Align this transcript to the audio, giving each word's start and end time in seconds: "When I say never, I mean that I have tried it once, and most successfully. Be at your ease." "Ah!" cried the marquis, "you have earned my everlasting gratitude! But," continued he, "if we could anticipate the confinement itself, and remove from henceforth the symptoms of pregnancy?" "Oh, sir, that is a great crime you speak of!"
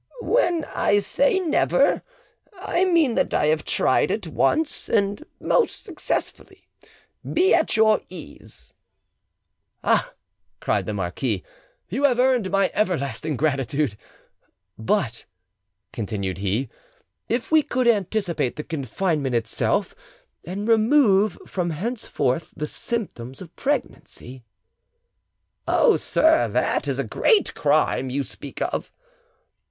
"When 0.23 0.65
I 0.73 0.97
say 0.97 1.39
never, 1.39 2.01
I 2.55 2.85
mean 2.85 3.13
that 3.13 3.35
I 3.35 3.45
have 3.45 3.63
tried 3.63 4.09
it 4.09 4.25
once, 4.25 4.89
and 4.89 5.23
most 5.39 5.83
successfully. 5.85 6.67
Be 7.33 7.53
at 7.53 7.77
your 7.77 8.01
ease." 8.09 8.73
"Ah!" 9.83 10.11
cried 10.59 10.87
the 10.87 10.95
marquis, 10.95 11.43
"you 11.87 12.03
have 12.05 12.17
earned 12.17 12.49
my 12.49 12.71
everlasting 12.73 13.35
gratitude! 13.35 13.95
But," 14.75 15.25
continued 15.93 16.39
he, 16.39 16.69
"if 17.29 17.51
we 17.51 17.61
could 17.61 17.87
anticipate 17.87 18.55
the 18.55 18.63
confinement 18.63 19.35
itself, 19.35 19.93
and 20.43 20.67
remove 20.67 21.37
from 21.45 21.69
henceforth 21.69 22.55
the 22.57 22.65
symptoms 22.65 23.39
of 23.39 23.55
pregnancy?" 23.55 24.43
"Oh, 25.67 25.95
sir, 25.95 26.47
that 26.47 26.87
is 26.87 26.97
a 26.97 27.03
great 27.03 27.53
crime 27.53 28.09
you 28.09 28.23
speak 28.23 28.61
of!" 28.63 28.91